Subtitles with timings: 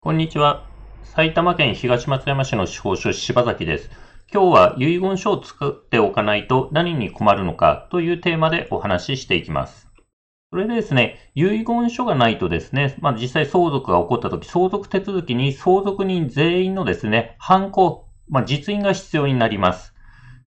[0.00, 0.64] こんにちは。
[1.02, 3.90] 埼玉県東松山市の司法書士柴崎です。
[4.32, 9.88] 今日は遺言書を作っておかないと何に困るのかというテーマでお話ししていきます。
[10.50, 19.96] それでですね、遺言書がないとですね、まあ、実際相続が起こった時、相続手続きに相続人全員のですね、犯行、まあ、実印が必要になります。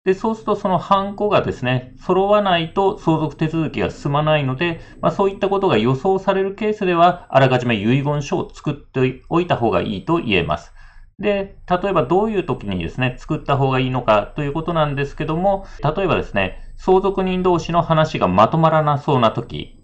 [0.10, 10.74] で、そうするとそのハンコがですね、揃わないと相続手続きが進まないので、まあ、そういったことが予想されるケースでは、あらかじめ遺言書を作っておいた方がいいと言えます。
[11.20, 19.80] で、例えばどういう時にですね、作った方がいいのかということなんですけども、例えばですね、相続人同士の話がまとまらなそうな時、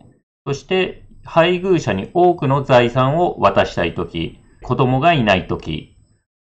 [0.47, 5.95] そして配偶者に多くの財産を渡したい時、子供がいない時、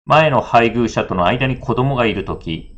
[0.06, 2.71] 前の配偶者との間に子供がいる時、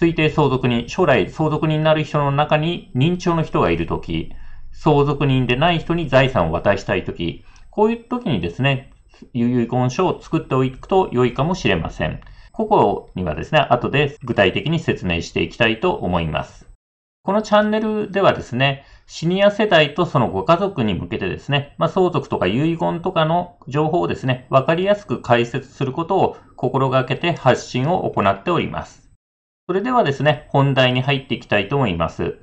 [0.00, 4.32] 推定相続人、将来相続人になる人の中に認知症の人がいるとき、
[4.72, 8.92] 相続人でない人に財産を渡したいとき、こういう時にですね、
[9.32, 12.20] 遺言書を作っておくと良いかもしれません。
[12.52, 16.68] 個々にはですね、後で具体的に説明していきたいと思います。
[17.24, 29.01] このチャンネルではですね、シニア世代とそのご家族に向けてですね、まあ、相続とか遺言とかの情報をですね、わかりやすく解説することを心がけて発信を行っております。
[29.68, 32.38] それではですね、本題に入っていきたいと思います。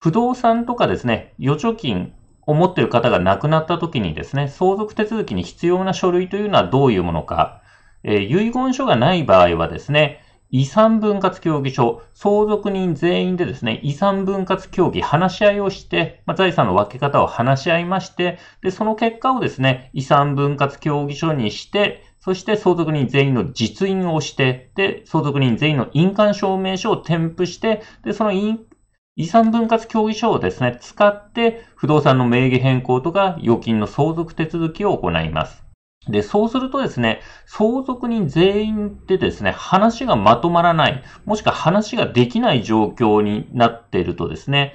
[0.00, 2.12] 不動産とかですね、預貯金
[2.46, 7.62] を持っている方が亡くなった時にですね、相続手続きに必要な書類というのはどういうものか、
[8.02, 35.64] えー、遺言書がない場合はですね、遺産分割協議書、相続人全員でですね、遺産分割協議、話し合いをして、まあ、財産の分け方を話し合いまして、で、その結果をですね、遺産分割協議書にして、そして相続人全員の実印をして、で、相続人全員の印鑑証明書を添付して、で、その遺産分割協議書をですね、使って不動産の名義変更とか預金の相続手続きを行います。
[36.08, 44.74] で、そうするとですね、相続人全員でですね、話がまとまらない、もしくは話ができない状況になっているとですね、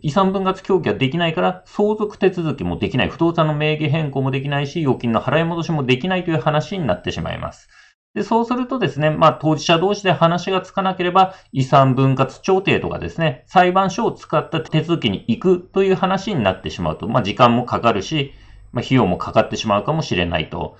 [0.00, 7.68] 遺産分割協議ができないから、相続手続きもできない、不動産の名義変更もできないし、預金の払い戻しもできないという話になってしまいます。
[8.14, 18.32] でそうするとですね、まあ、当事者同士で話がつかなければ、遺産分割調停とかですね、裁判所を使った手続きに行くという話になってしまうと、まあ、時間もかかるし、
[18.72, 20.76] まあ、費用もかかってしまうかもしれないと。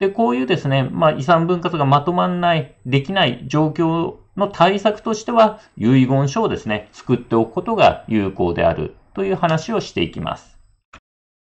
[0.00, 10.58] で、こういうですね、まあ、遺産分割がまとまらない、できない状況の対策としては、遺言書をですね、作っておくことが有効であるという話をしていきます。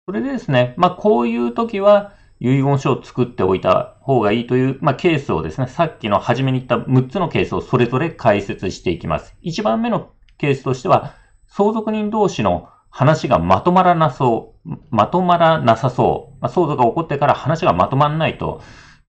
[0.06, 9.34] それでですね、まあ、こういう時は、遺言書を作っておいた方がいいという、まあ、ケースをですね、さっきの初めに言った6つのケースをそれぞれ解説していきます。
[9.43, 11.14] 1番目のケースとしては、
[11.48, 18.62] 相続人同士の話がまとまらなそう、まとまらなさそう、まあ、相続が起こってから話がまとまらないと、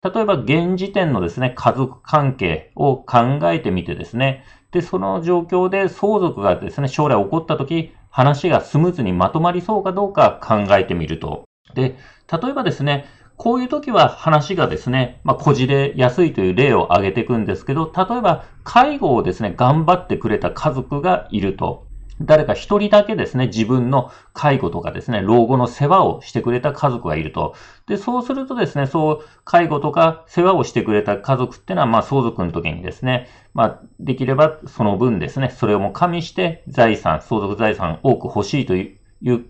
[0.02, 11.44] 例えば現時点のですね、家族関係を考えてみてですね、で、その状況で相続がですね、将来起こった時、話がスムーズにまとまりそうかどうか考えてみると。
[11.74, 11.96] で、
[12.30, 21.86] 例えばですね、こういう時は話がですね、まあ、こじれやすいという例を挙げていくんですけど、例えば介護をですね、頑張ってくれた家族がいると。
[22.24, 27.54] 誰か一人だけですね、自分の介護とかですね、老後の世話をしてくれた家族がいると。
[27.86, 39.46] で、そうするとですね、そう、介護とか世話をしてくれた家族ってのは、まあ、相続の時にですね、まあ、できればその分ですね、それをも加味して財産、相続財産多く欲しいという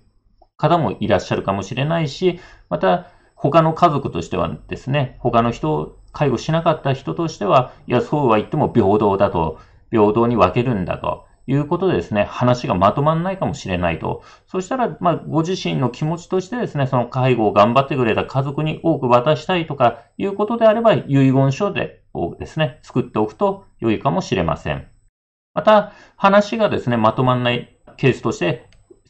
[0.56, 2.38] 方もいらっしゃるかもしれないし、
[2.68, 9.58] また、他の家族としてはですね、他の人を介護しなかった人としては、いや、そうは言っても平等だと、
[9.90, 11.26] 平等に分けるんだと。
[11.52, 14.22] いうことでですね、話がまとまらないかもしれないと。
[14.46, 24.86] そしたら、まあ、ご自身の気持ちとしてですね、その介護を頑張ってくれた家族に多く渡したいとかいうことであれば、遺言書でをですね、作っておくと良いかもしれません。
[25.54, 28.68] また、話がですね、まとまらないケースとして、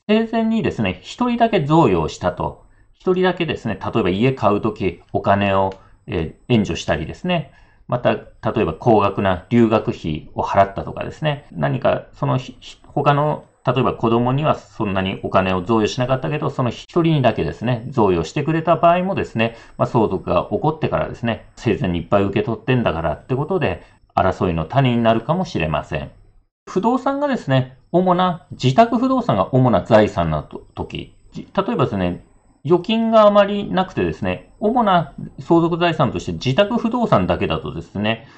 [0.09, 2.67] 生前にですね、一人だけ贈与をしたと。
[2.93, 5.75] 一人だけですね、例えば家買うときお金を、
[6.07, 7.53] えー、援助したりですね、
[7.93, 12.41] また、例えば高額な留学費を払ったとかですね、何かその
[12.87, 23.83] 他の例えば子供にはそんなにお金を贈与しなかったけど、その一人にだけですね、贈与してくれた場合もですね、まあ、相続が起こってからですね、生前にいっぱい受け取ってんだからってことで、
[24.15, 26.11] 争いの種になるかもしれません。
[26.67, 32.25] 不動産がですね、主な、自宅不動産が主な財産の時、例えばですね、
[32.65, 38.29] 預金があまりなくてですね、主な相続財産として自宅不動産だけだとですね、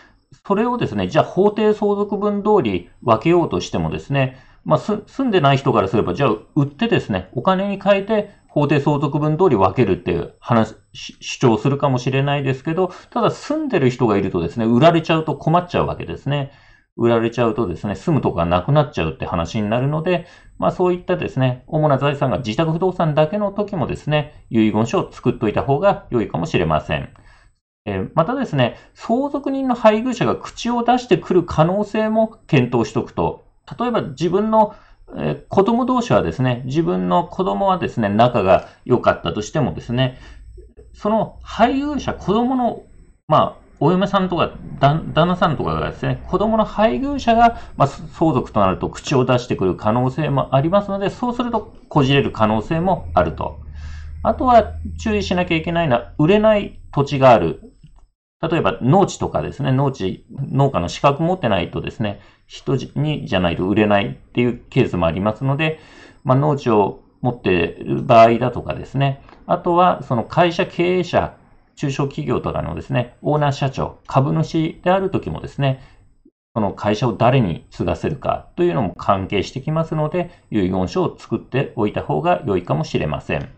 [0.47, 16.53] それをですね、じゃあ法定相続分通り分けようとしてもですね、まあ、住んでない人からすれば、じゃあ売ってですね、お金に変えて法定相続分通り分けるっていう話、主張するかもしれないですけど、ただ住んでる人がいるとですね、売られちゃうと困っちゃうわけですね。
[16.97, 20.27] 売られちゃうとですね、住むとこがなくなっちゃうって話になるので、
[20.59, 27.09] まあそういったですね、主な財産が自宅不動産だけの時もですね、遺言書を作っといた方が良いかもしれません。
[27.87, 33.45] えー、またですね、相続人の配偶者が口を出してくる可能性も検討しておくと、
[33.79, 34.75] 例えば自分の
[35.17, 40.19] えー、子供同士はですね、自分の子供はですね、仲が良かったとしてもですね、
[40.93, 42.83] その配偶者、子供の、
[43.29, 53.61] まあ、お嫁さんとか旦那さんとかがですね、子供の配偶者が、まあ、相続となると口を出してくる可能性もありますので、そうするとこじれる可能性もあると。
[54.23, 57.61] あとは注意しなきゃいけないのは、売れない土地がある。
[58.41, 65.79] 例えば農地とかですね、農地、農家の資格持ってないとですね、人にじゃないと売れないっていうケースもありますので、
[66.25, 71.37] まあ、農地を持っている場合だとかですね、あとはその会社経営者、
[71.77, 75.83] 中小企業とかのですね、オーナー社長、株主である時もですね、
[76.55, 83.49] その会社を誰に継がせるかというのも関係してきますので、遺言書を作っておいた方が良いかもしれません。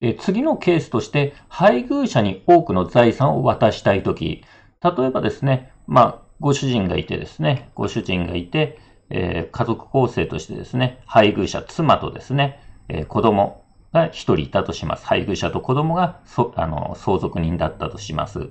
[0.00, 4.44] え次のケースとして、配偶者に多くの財産を渡したいとき、
[4.82, 8.78] 例えばですね、まあ、ご主人がいてですね、ご主人がいて、
[9.10, 15.06] えー、家族構成としてですね、配偶者、妻とですね、えー、子供が一人いたとします。
[15.06, 16.20] 配偶者と子供が
[16.56, 18.50] あの相続人だったとします。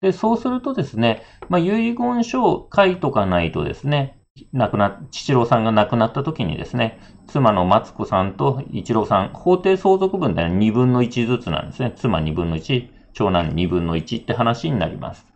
[0.00, 4.18] で、そうするとですね、まあ、遺言書を書いとかないとですね、
[4.52, 6.98] 亡くな、父郎さんが亡くなった時にですね、
[7.28, 11.92] 妻の松子さんと一郎さん、法定相続分では2分の1ずつなんですね。
[11.96, 15.26] 妻2分の1、長男2分の1って話になります。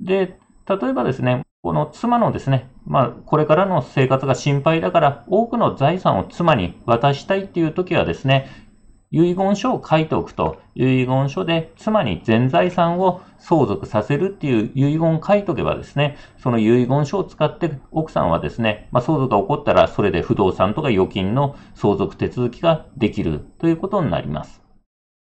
[0.00, 8.67] で、例えばですね、この妻のですね、まあ、これからの生活が心配だから、多くの財産を妻に渡したいっていう時はですね、
[9.10, 24.60] 遺言書を書いておくと、遺言書で妻に全財産を相続させるっていう遺言を書いとけばですね、その遺言書を使って奥さんはですね、まあ、相続が起こったらそれで不動産とか預金の相続手続きができるということになります。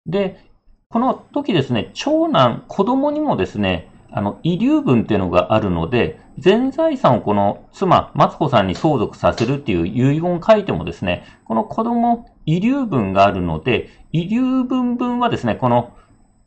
[0.05, 0.49] で、
[0.89, 15.93] この時ですね、長男、子供にもですね、あの、遺留分っていうのがあるので、全財産をこの妻、松子さんに相続させるっていう遺言を書いてもですね、この子供、遺留分があるので、遺留分分はですね、この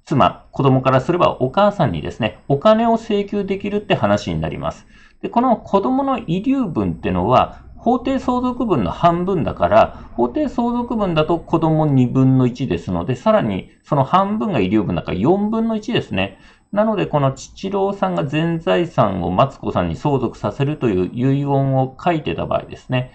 [0.04, 4.84] 妻、子供からすればお母さんにですね、お金を請求できるって話になります。
[5.22, 16.38] で、この子供の遺留分ってのは、法定相続分の半分だから、法定相続分だと子供2分の1ですので、さらにその半分が遺留分だから4分の1ですね。
[16.72, 23.12] なので、この父郎さんが全財産をマツコさんに相続させるという遺言を書いてた場合ですね、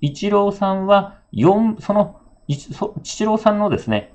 [0.00, 2.20] 一郎さんは4、その、
[2.56, 4.14] 父郎さんのですね、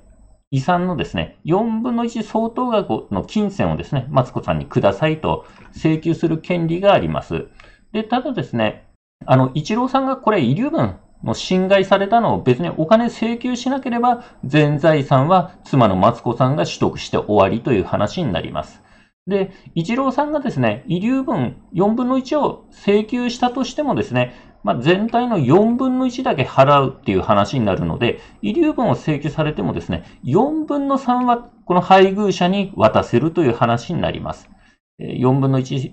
[0.50, 7.46] 遺産のですね、4分の1相当額の金銭をですね、マツコさんにくださいと請求する権利があります。
[7.92, 8.88] で、ただですね、
[9.26, 18.82] あの、一郎さんがこれ遺留分の侵害されたのを別にお金請求しなければ、全財産は妻のマツコさんが取得して終わりという話になります。
[19.26, 34.50] で、一郎さんがですね、遺留分4分の1を請求したとしてもですね、まあ、全体の4分の1だけ払うっていう話になるので、遺留分を請求されてもですね、4分の3はこの配偶者に渡せるという話になります。
[34.98, 35.92] 4分の1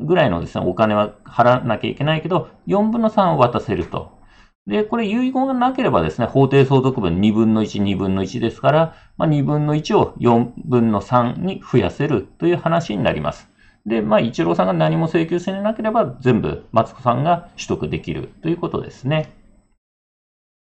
[0.00, 4.18] ぐらいのですね、お金は払わなきゃいけないけど、4分の3を渡せると。
[4.66, 13.48] で、これ遺言がなければですね、法定相続分2分の1、2分の1ですから、まあ、2分の1を4分の3に増やせるという話になります。
[13.86, 19.32] で、まあ、一郎さんが何も請求しなければ、全部、マツコさんが取得できるということですね。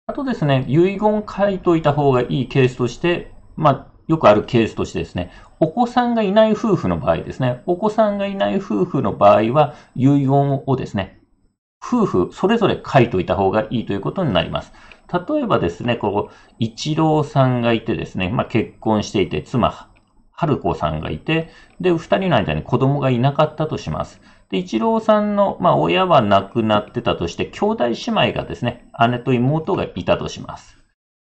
[0.05, 11.19] あとですね、遺言書いといた方がいいケースとして、まあ、よくあるケースとしてですね、お子さんがいない夫婦の場合ですね、お子さんがいない夫婦の場合は、遺言をですね、
[11.83, 14.71] 夫婦それぞれ書いといた方がいいということになります。
[15.11, 19.89] 例えばですね、ここ、一郎さんがいてですね、まあ、結婚していて、妻、
[20.31, 24.21] 春子さんがいて、で、二人の間に子供がいなかったとします。
[24.49, 30.77] で、一郎さんの、まあ、親は亡くなってたとして、兄弟姉妹がですね、姉と妹がいたとします。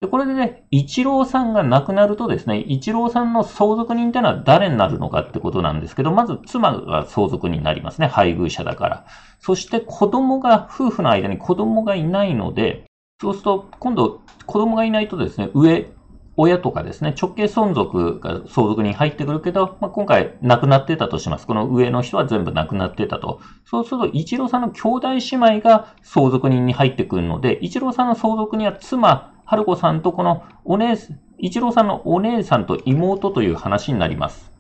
[0.01, 8.07] で、これでね、一郎さんが亡くなるとですね、一郎さんの相続人っていうのは誰になるのかってことなんですけど、まず妻が相続人になりますね。
[8.07, 9.05] 配偶者だから。
[9.41, 12.85] そして子供が、夫婦の間に子供がいないので、
[13.21, 15.91] そうすると、今度子供がいないとですね、上、
[16.37, 21.47] 親とかですね、直系存続が相続に入ってくるけど、まあ、今回亡くなってたとします。
[21.47, 23.41] この上の人は全部亡くなってたと。
[23.65, 30.97] そうすると、一郎さんの兄弟姉妹が相続人に入ってくるので、一郎さんの相続には妻、春子さんとこのお姉、
[31.39, 34.51] 一郎さんのお姉さんと妹という話になります。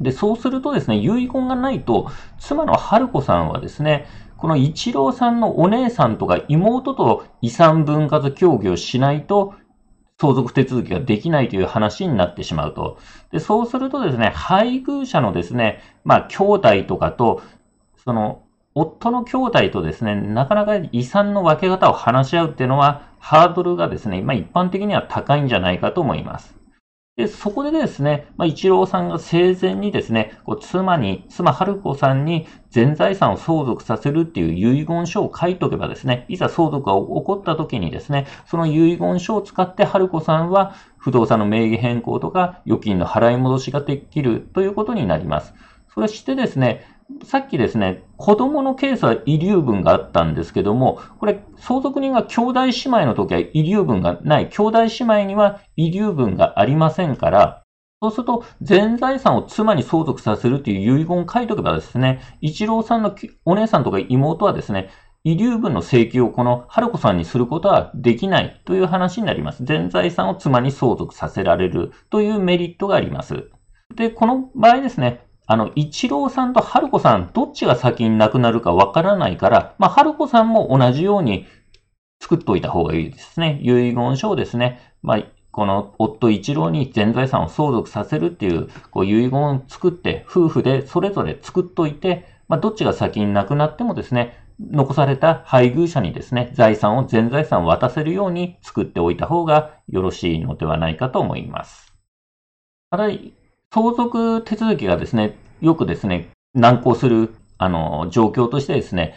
[0.00, 9.54] で、そうするとですね、遺言がないと、妻の春子さんはですね、この一郎さんのお姉さんとか妹と遺産分割協議をしないと、
[10.22, 12.98] 相続手続きができないという話になってしまうと。
[13.32, 17.42] で、そうするとですね、配偶者のですね、まあ、兄弟とかと、
[18.04, 18.44] その、
[18.76, 26.61] 夫の兄弟とですね、なかなか遺産の分け方を話し合うっていうのは、ハードルがですね、まあ、一般的には高いんじゃないかと思います。
[27.22, 45.54] で、そこでですね、まあ、一郎さんが生前にですね、こう妻に、妻春子さんに全財産を相続させるっていう遺言書を書いとけばですね、いざ相続が起こった時にですね、その遺言書を使って春子さんは不動産の名義変更とか預金の払い戻しができるということになります。
[45.94, 46.84] そしてですね、
[47.24, 54.48] さっきですね、子供のケースは遺留分があったんですけども、これ、相続人が兄弟姉妹の時は遺留分がない。
[54.48, 57.62] 兄弟姉妹には遺留分がありませんから、
[58.02, 63.14] そうすると、全財産を妻に相続させるという遺言を書いておけばですね、一郎さんの
[63.44, 64.90] お姉さんとか妹はですね、
[65.24, 69.64] 遺留分の請求をこの春子さんにすることはできないという話になります。
[69.64, 73.48] 全財産を妻に相続させられるというメリットがあります。
[73.94, 81.46] で、この場合ですね、あの、一郎さんと春子さん、どっちが先に亡くなるかわからないから、まあ、春子さんも同じように
[82.20, 83.58] 作っておいた方がいいですね。
[83.62, 101.92] 遺言書をですね、まあ、この夫一郎に全財産を相続させるっていう、こう遺言を作って、夫婦でそれぞれ作っといて、まあ、どっちが先に亡くなってもですね、残された配偶者にですね、財産を全財産を渡せるように作っておいた方がよろしいのではないかと思います。
[102.90, 103.08] ただ、
[103.72, 109.14] 相続手続きがですね、よくですね、難航する、あの、状況としてですね、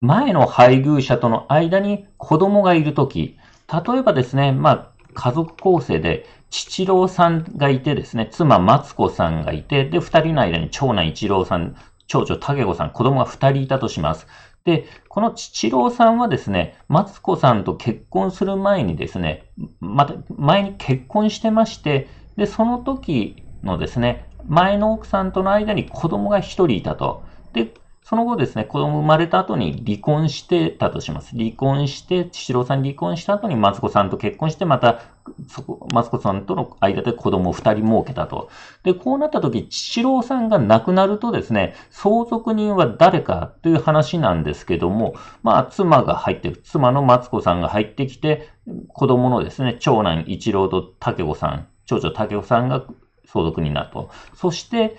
[0.00, 3.36] 前の配偶者との間に子供がいるとき、
[3.70, 11.76] 例えばですね、まあ、家族構成で、父郎さんがいてですね、妻松子さんがいて、で、二人の間に長男一郎さん、
[12.06, 14.26] 長女武子さん、子供が二人いたとします。
[14.64, 27.24] で、この父郎さんはですね、松子さんと結婚する前にですね、また、前に結婚してまして、で、その時のですね、前の奥さんとの間に子供が1人いたと。
[27.52, 27.74] で、
[28.10, 31.36] その後ですね、子供生まれた後に離婚してたとします。
[31.36, 35.02] 離婚して、千代さん離婚した後にマツコさんと結婚して、また、
[35.48, 38.48] そこ、マツコさんとの間で子供を2人設けたと。
[38.82, 45.14] で、こうなった時、千代さんが亡くなるとですね、相続人は誰かという話なんですけども、
[45.44, 48.48] まあ、妻が入って、妻のマツコさんが入ってきて、
[48.88, 52.84] 子供のですね、長男一郎と竹子さん、長女竹子さんが
[53.32, 54.10] 相続人だと。
[54.34, 54.96] そして、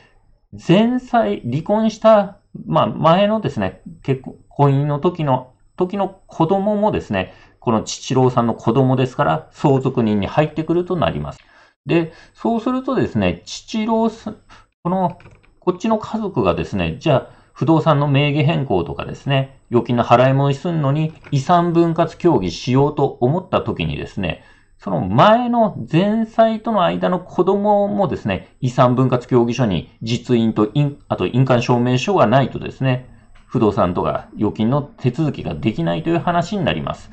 [0.53, 11.39] 前妻、離婚した、まあ、前のですね、結婚の時の、時の子供もですね、この父郎さんの子供ですから、相続人に入ってくるとなります。
[11.85, 14.37] で、そうするとですね、父郎さん、
[14.83, 15.17] この、
[15.59, 24.43] こっちの家族がですね、じゃあ、不動産の名義変更とかですね、預金の払い戻しするのに遺産分割協議しようと思った時にですね、
[24.83, 33.07] その前の前妻との間の子供もですね、遺産分割協議書に実印と印、あと印鑑証明書がないとですね、
[33.45, 37.11] 不動産とか預金の手続きができないという話になります。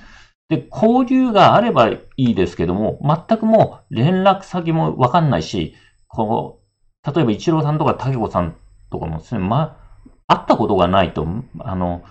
[0.48, 5.74] で、交流があればいいですけども、全くもう連絡先もわかんないし、
[6.06, 6.62] こ
[7.04, 8.56] う、例えば一郎さんとか竹子さん
[8.90, 9.76] とかもですね、ま、
[10.26, 11.26] 会ったことがないと、
[11.58, 12.02] あの、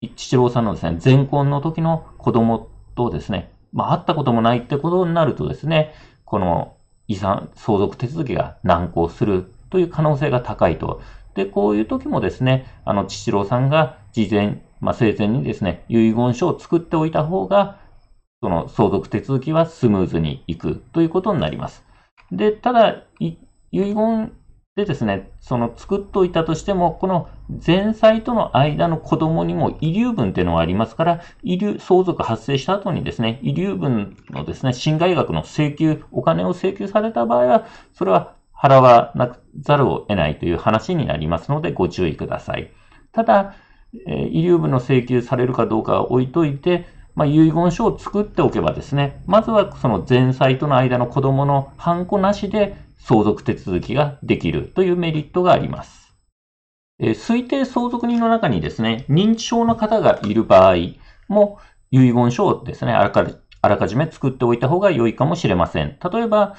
[0.00, 6.76] 一郎さんのですね、前婚の時の子供とですね、まあ、会ったこともないってことになるとですね、この
[7.08, 11.00] 遺産、相続手続きが難航するという可能性が高いと。
[11.34, 17.78] で、こういう時もですね、あの、父郎さんが事前、まあ、生前にですね、遺言書を作っておいた方が、
[18.42, 21.84] その相続手続きはスムーズにいくということになります。
[22.32, 23.36] で、ただ、遺
[23.72, 24.32] 言
[24.76, 27.28] でですね、その作っといたとしても、この
[27.66, 42.70] 前妻との間の子供にも遺留分っていうのがありますから、遺留、相続発生した後にですね、遺留分のですね、侵害額の請求、お金を請求された場合は、それは払わなくざるを得ないという話になりますので、ご注意ください。
[43.10, 43.54] ただ、
[44.06, 46.86] え遺留分の請求されるかどうかは置いといて、
[47.16, 56.14] まあ、遺言書を作っておけばですね、まずはその前妻との間の子供のハンコなしで相続手続きができるというメリットがあります。
[57.00, 60.76] え推定相続人の中にですね、認知症の方がいる場合
[61.28, 61.58] も
[61.90, 63.26] 遺言書をですね、あらか
[63.62, 65.98] あらかじめ作っておいた方が良いかもしれません。
[66.12, 66.56] 例えば、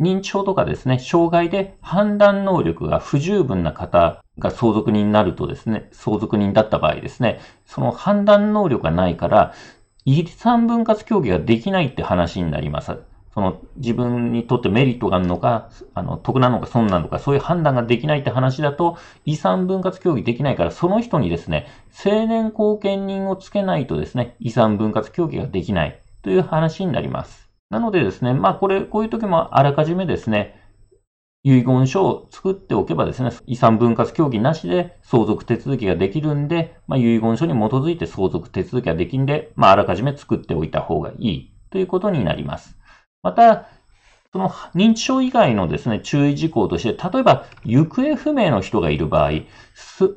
[0.00, 9.54] 認知症とかですね、障害で判断能力が不十分な方が相続人になるとですね、相続人だった場合ですね、その判断能力がないから、
[10.04, 12.98] 遺産分割協議ができないって話になります。
[13.34, 27.48] その自分にとってメリットがあるのか、あの得なのか損なのか、そういう判断ができないって話だと、遺産分割協議できないから、その人にですね、成年後見人をつけないとですね、遺産分割協議ができないという話になります。
[27.70, 30.58] なのでですね、まあこれ、こういう時もあらかじめですね、
[31.44, 42.77] 遺言書を作っておけばですね、遺産分割協議なしで相続手続きができるんで、まあ、遺言書に基づいて相続手続きができるんで、まあ、あらかじめ作っておいた方がいいということになります。
[43.22, 43.66] また、
[44.32, 49.30] その認知症以外のですね、注意事項として、例えば行方不明の人がいる場合、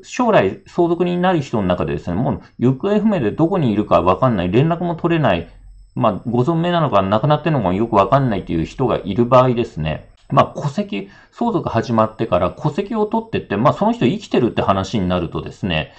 [0.03, 5.49] 将来相続人になる人の中でですね、もう行方不明でどこにいるかわかんない、連絡も取れない、
[5.95, 15.93] まあ、ご存命なのか亡くなってるのかよくわかんないという人がいる場合ですね、まあ、戸籍、相続始まってから戸籍を取ってって、まあ、その人生きてるって話になるとですね、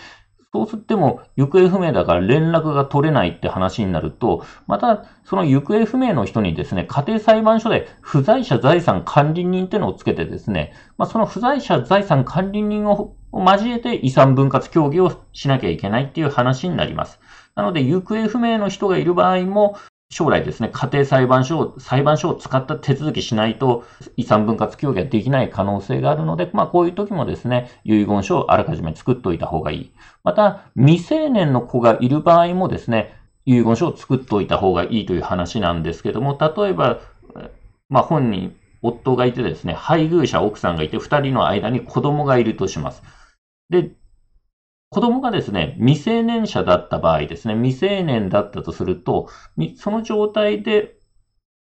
[0.52, 17.18] そうすっても行方不明だから連絡が取れないって話になると、またその行方不明の人にですね、家庭裁判所で不在者財産管理人っていうのをつけてですね、まあ、その不在者財産管理人を交えて遺産分割協議をしなきゃいけないっていう話になります。
[17.54, 19.76] なので、行方不明の人がいる場合も、
[20.12, 23.85] 将来ですね、家庭裁判所を、裁判所を使った手続きしないと
[24.19, 29.92] 遺産分割協議ができない可能性があるので、まあこういう時もですね、遺言書をあらかじめ作っておいた方がいい。
[30.23, 33.16] また、未成年の子がいる場合もですね、
[33.47, 37.00] 遺言書を作っておいた方がいいという話なんですけども、例えば、
[37.88, 43.02] まあ本人、夫がいてですね、配偶者、奥さんがいて、二人の間に子供がいるとします。
[43.71, 43.92] で、
[44.92, 49.30] 子供がですね、未成年者だった場合ですね、未成年だったとすると、
[49.76, 50.96] その状態で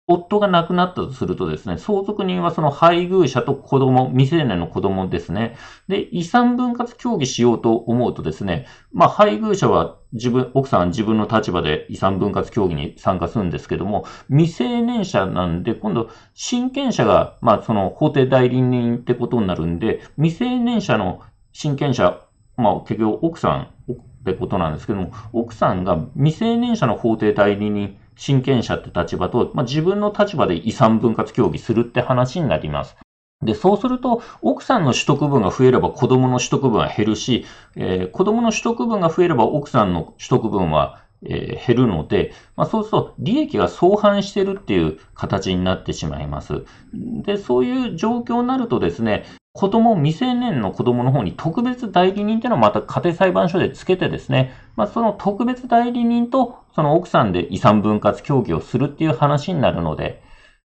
[0.07, 5.57] 夫が亡くなったとするとですね、相続人はその配偶者と子供、未成年の子供ですね。
[5.89, 21.21] で、遺産分割協議しようと思うとですね、まあ配偶者は自分、奥さん自分の立場で遺産分割協議に参加するんですけども、未成年者なんで、今度、親権者が、まあその法定代理人ってことになるんで、未成年者の
[21.53, 22.28] 親権者
[22.59, 32.97] まあ結局奥さんってことなんですけども、奥さんが未成年者の法定代理人、親権者って立場と、まあ、自分の立場で遺産分割協議するって話になります。
[33.43, 46.65] で、そうすると、奥さんの取得分が増えれば子供の取得分は減るし、えー、子供の取得分が増えれば奥さんの取得分は、えー、減るので、まあ、そうすると利益が相反してるっていう形になってしまいます。
[46.93, 49.25] で、そういう状況になるとですね、
[49.59, 60.23] 子供、未成年の子供の方に特別代理人っていうのをまた家庭裁判所でつけてですね、まあ、その特別代理人とその奥さんで遺産分割協議をするっていう話になるので、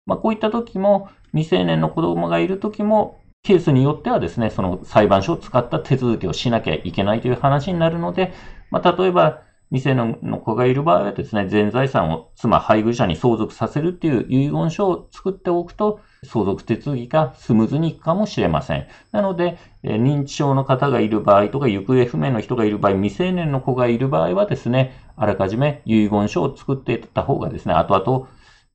[0.07, 8.35] まあ、こういった時も未成年の子供がいる時もケースによってはですね、その裁判所を使った手続きをしなきゃいけないという話になるので、
[8.71, 18.87] まあ、例えば未成年の子がいる場合はですね、全財産を妻、配偶者に相続させるっていう遺言書を作っておくと、相続手続きがスムーズにいくかもしれません。
[19.11, 28.29] なので、認知症の方がいる場合とか、行方不明の人がいる場合、未成年の子がいる場合はですね、あらかじめ遺言書を作っていった方がですね、後々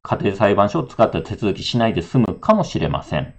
[0.04, 3.34] 家庭裁判所を使った手続きしないで済むかもしれません。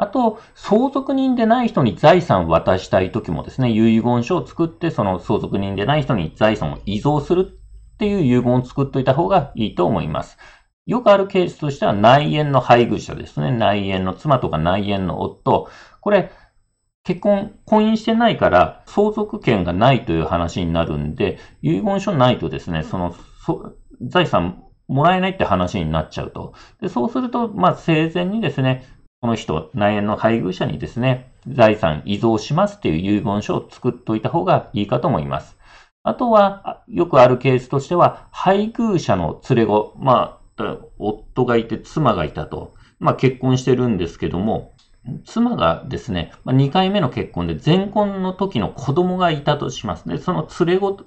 [0.00, 10.38] あと、相続人でない人に財産を渡したいときもですね、遺言書を作って、その相続人でない人に財産を遺贈するっていう遺言を作っておいた方がいいと思います。
[10.86, 13.52] よくあるケースとしては内縁の配偶者ですね。
[13.52, 15.68] 内縁の妻とか内縁の夫。
[16.00, 16.32] これ、
[17.04, 26.54] 結婚、婚姻してないから相続権がないという話になるんで、遺言書ないとですね、その、そ財産もらえないって話になっちゃうと。
[26.80, 28.86] でそうすると、まあ、生前にですね、
[29.20, 35.58] この人、内縁の配偶者にですね、財産遺贈しますっていう遺言書を作っておいた方がいいかと思います。
[36.02, 44.72] あとは、よくあるケースとしては、配偶者の連れ子、まあ、夫がいて妻がいたと、まあ結婚してるんですけども、
[45.26, 50.08] 妻がですね、2回目の結婚で前婚の時の子供がいたとします。
[50.08, 50.98] で、その連れ子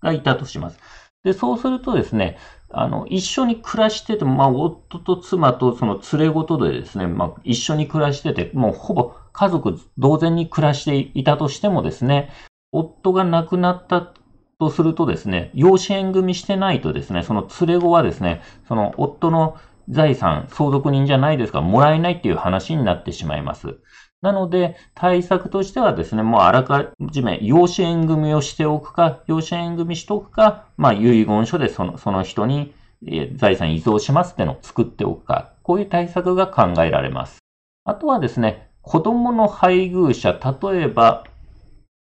[0.00, 0.78] がいたとします。
[1.22, 2.38] で、そうするとですね、
[2.70, 12.30] あの、一緒に暮らしてても、まあ、夫と妻とその連れごとでですね、まあ、一緒に暮らしてて、もうほぼ家族同然に暮らしていたとしてもですね、
[12.72, 14.12] 夫が亡くなった
[14.58, 19.56] とするとですね、養子縁組してないとですね、その連れ子はですね、その夫の
[19.88, 23.76] 財産、相続人じゃないですから、もらえないっていう話になってしまいます。
[24.22, 32.74] なので、対策としてはですね、もうあらかじめ養子縁組をしておくか、養子縁組しておくか、まあ遺言書でそのその人に
[33.34, 37.38] 財産移贈しますってのを作っておくか、こういう対策が考えられます。
[37.84, 41.24] あとはですね、子供の配偶者、例えば、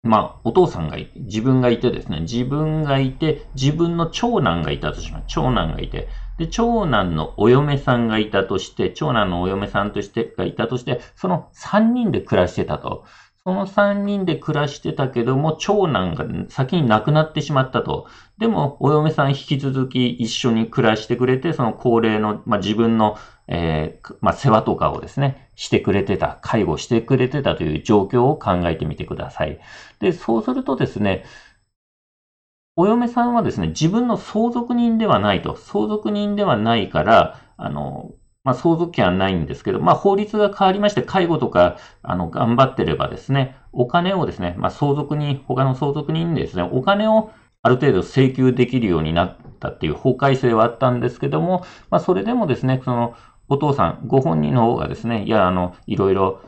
[0.03, 5.25] まあ、お父さんがいて、自分がいてですね、自分がいて、自分の長男がいたとします。
[5.27, 13.05] 長男がいて、で、長男のお嫁さんがいたとして、長男のお嫁さんとしてがいたとして、その3人で暮らしてたと。
[13.47, 18.07] その3人で暮らしてたけども、長男が先に亡くなってしまったと。
[18.37, 29.59] でも、お嫁さん引き続き一緒に暮らしてくれて、その高齢の、まあ、自分の、えー、まあ、世話とかをですね、してくれてた、介護してくれてたという状況を考えてみてください。
[30.01, 31.23] で、そうするとですね、
[32.79, 35.55] お嫁さんはですね、自分の相続人ではないと。
[35.55, 38.11] 相続人ではないから、あの、
[38.43, 47.31] まあ、相続権はないんですけど、まあ、法律が変わりまして、介護とか、あの、頑張ってればですね、お金をですね、まあ、相続人、他の相続人にですね、お金を
[47.63, 53.15] ある程度請求できるようになったっていう法改正はあったんですけども、まあ、それでもですね、その、
[53.49, 56.41] お父さん、ご本人の方がですね、いや、あの、いろいろ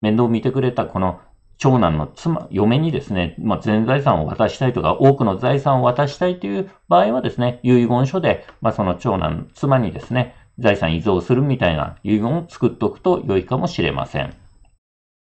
[0.00, 1.20] 面倒を見てくれたこの
[1.60, 14.34] 長男の妻、嫁にですね、まあ、全財産を渡したいとか、多くの財産を渡したいという場合はですね、遺言書で、まあ、その長男、妻にですね、財産遺贈するみたいな遺言を作っておくと良いかもしれません。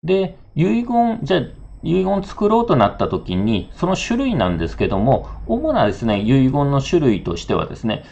[0.03, 1.41] で、遺言、じゃあ、
[1.83, 8.03] 遺言作ろうとなった時に、その種類なんですけども、主なですね、遺言の種類としてはですね、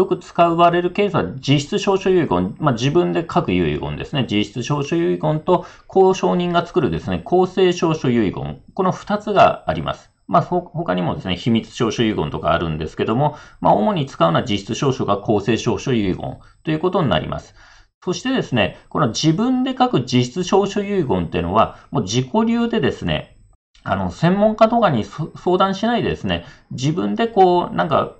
[0.00, 4.26] よく使われるケースは実質証書遺言、まあ、自分で書く遺言ですね。
[4.30, 8.62] 実質証書遺言と交渉人が作るですね、公正証書遺言。
[8.72, 10.10] この2つがあります。
[10.26, 17.54] まあ、他にもですね、秘密証書遺言とかあるんですけども、まあ、主に使うのは実質証書が公正証書遺言ということになります。
[18.02, 23.36] そしてですね、この自分で書く実質証書遺言っていうのは、もう自己流でですね、
[23.82, 28.16] あの、専門家とかに相談しないでですね、自分でこう、なんか、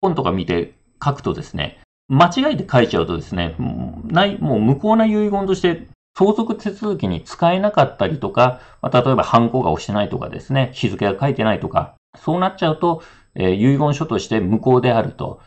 [0.00, 3.56] 本とか見て書くとですね、間違えて書いちゃうとですね、
[4.04, 13.02] ない、もう無効な遺言として相続手続きに使えなかったりとか、まあ、例えば犯行が押してないとかですね、日付が書いてないとか、そうなっちゃうと、
[13.34, 15.40] えー、遺言書として無効であると。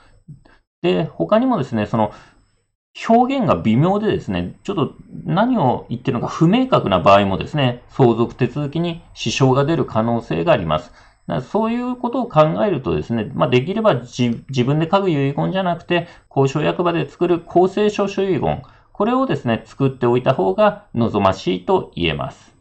[0.82, 2.12] で、他にもですね、その、
[3.08, 10.92] 表現が微妙でですね、ちょっと何を言ってるのか不明確な場合もですね、相続手続きに支障が出る可能性があります。
[11.52, 14.32] そういうことを考えるとですね、まあ、できれば自
[14.64, 18.62] 分で書く遺言じゃなくて、交渉役場で作る公正証書遺言、
[18.94, 22.58] これをですね、作っておいた方が望ましいと言えます。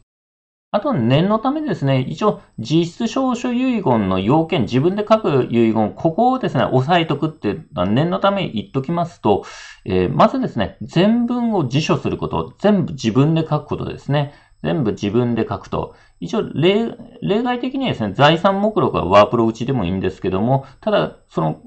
[0.72, 9.44] あと、念のためですね、一応、実質証書遺言の要件、自分で書く遺言、ここをですね、押さえとくって念のため言っときますと、
[9.84, 14.34] えー、まずですね、全文を辞書すること、全部自分で書くことですね。
[14.62, 15.94] 全部自分で書くと。
[16.20, 21.60] 一応例、例外的にはですね、財産目録はワープロ打ちでもいいんですけども、ただ、その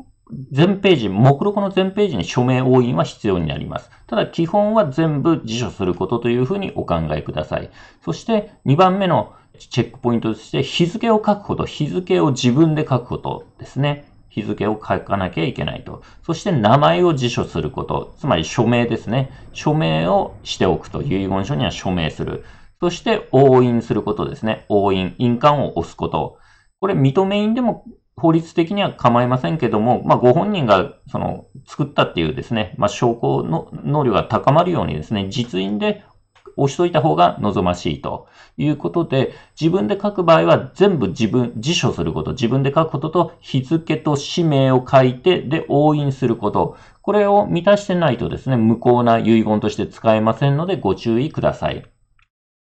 [0.51, 3.89] 全ページ、目録の全ページに署名押印は必要になります。
[4.07, 7.69] ただ基本は全部辞書することというふうにお考えください。
[8.03, 14.05] そして2番目のチェックポイントとして日付を書くこと、日付を自分で書くことですね。
[14.29, 16.03] 日付を書かなきゃいけないと。
[16.23, 19.31] そして名前を辞書すること、つまり署名ですね。
[19.53, 21.01] 署名をしておくと。
[21.01, 22.45] 遺言書には署名する。
[22.79, 24.65] そして押印することですね。
[24.69, 26.37] 押印、印鑑を押すこと。
[26.79, 36.03] これ認め印でも法律的には構いませんけども、まあ、ご本人がその作ったっていうですね、まあ、証拠の能力が高まるようにですね、実印で
[36.55, 46.77] 押しといた方が望ましいということで、自分で書く場合は全部自分、辞書すること、自分で書くことと日付と氏名を書いて、で、押印すること。
[47.01, 51.89] これを満たしてないとですね、無効な遺言として使えませんのでご注意ください。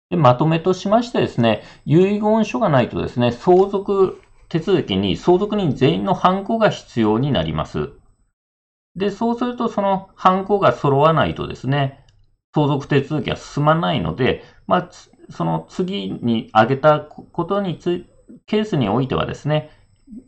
[0.09, 7.89] でまとめとしましてですね、遺言書がないとですね、相続手続きに相続人全員の犯行が必要になります。
[8.95, 12.05] で、そうするとその犯行が揃わないとですね、
[12.53, 14.89] 相続手続きは進まないので、まあ、
[15.29, 18.05] その次に挙げたことについ
[18.45, 19.71] ケースにおいてはですね、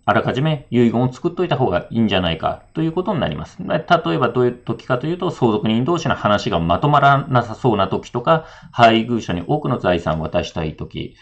[0.05, 3.57] あらかじめ遺言を作っといた方がいいんじゃないかということになります。
[3.59, 11.15] 例えばどういう時かというと、相続人同士の話がまとまらなさそうな時とか、配偶者に多くの財産を渡したい時、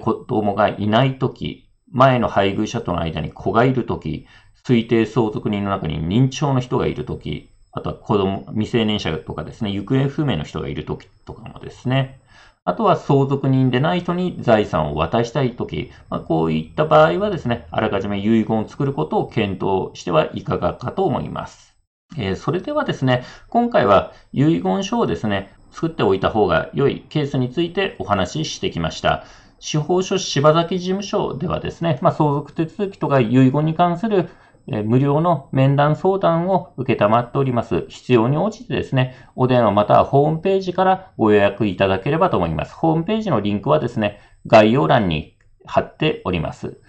[0.00, 4.26] 子供がいない時、前の配偶者との間に子がいるとき、
[4.64, 12.20] 推定相続人の中に認知症の人がいるとき、あとは子供、未成年者とかですね、行方不明の人がいるときとかもですね、
[12.64, 21.76] あとは相続人でない人に財産を渡したいとき、まあ、こういった場合はですね、あらかじめ遺言を作ることを検討してはいかがかと思います。
[22.16, 29.24] えー、それではですね、今回は遺言書をですね、作っておいた方が良いケースについてお話ししてきました。
[29.58, 34.28] 司法書柴崎事務所ではですね、まあ、相続手続きとか遺言に関する
[34.66, 37.86] 無料の面談相談を受けたまっております。
[37.88, 42.74] 必要に応じてですね、お電話またはホームページからご予約いただければと思います。
[42.74, 46.80] ホームページのリンクはですね、概要欄に貼っております。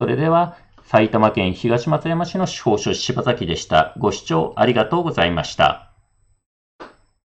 [0.00, 3.94] それでは、埼玉県東松山市の司法書柴崎でした。
[3.98, 5.89] ご視聴ありがとうございました。